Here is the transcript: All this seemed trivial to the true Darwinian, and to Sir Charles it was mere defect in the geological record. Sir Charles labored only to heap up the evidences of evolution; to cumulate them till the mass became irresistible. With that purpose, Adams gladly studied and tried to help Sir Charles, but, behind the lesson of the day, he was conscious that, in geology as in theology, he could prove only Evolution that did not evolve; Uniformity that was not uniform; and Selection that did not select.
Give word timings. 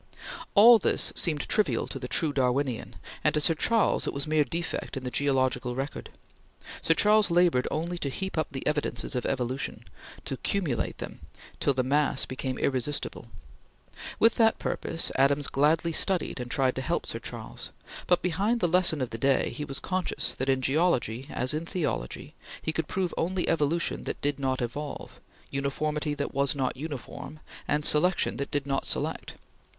All 0.55 0.79
this 0.79 1.13
seemed 1.15 1.47
trivial 1.47 1.85
to 1.89 1.99
the 1.99 2.07
true 2.07 2.33
Darwinian, 2.33 2.95
and 3.23 3.35
to 3.35 3.39
Sir 3.39 3.53
Charles 3.53 4.07
it 4.07 4.13
was 4.13 4.25
mere 4.25 4.43
defect 4.43 4.97
in 4.97 5.03
the 5.03 5.11
geological 5.11 5.75
record. 5.75 6.09
Sir 6.81 6.95
Charles 6.95 7.29
labored 7.29 7.67
only 7.69 7.99
to 7.99 8.09
heap 8.09 8.35
up 8.35 8.47
the 8.49 8.65
evidences 8.65 9.13
of 9.13 9.27
evolution; 9.27 9.85
to 10.25 10.37
cumulate 10.37 10.97
them 10.97 11.19
till 11.59 11.75
the 11.75 11.83
mass 11.83 12.25
became 12.25 12.57
irresistible. 12.57 13.27
With 14.17 14.37
that 14.37 14.57
purpose, 14.57 15.11
Adams 15.17 15.45
gladly 15.45 15.93
studied 15.93 16.39
and 16.39 16.49
tried 16.49 16.73
to 16.77 16.81
help 16.81 17.05
Sir 17.05 17.19
Charles, 17.19 17.69
but, 18.07 18.23
behind 18.23 18.59
the 18.59 18.67
lesson 18.67 19.01
of 19.03 19.11
the 19.11 19.19
day, 19.19 19.51
he 19.51 19.65
was 19.65 19.79
conscious 19.79 20.31
that, 20.31 20.49
in 20.49 20.61
geology 20.63 21.27
as 21.29 21.53
in 21.53 21.67
theology, 21.67 22.33
he 22.59 22.73
could 22.73 22.87
prove 22.87 23.13
only 23.19 23.47
Evolution 23.47 24.05
that 24.05 24.19
did 24.21 24.39
not 24.39 24.63
evolve; 24.63 25.19
Uniformity 25.51 26.15
that 26.15 26.33
was 26.33 26.55
not 26.55 26.75
uniform; 26.75 27.39
and 27.67 27.85
Selection 27.85 28.37
that 28.37 28.49
did 28.49 28.65
not 28.65 28.85
select. 28.87 29.35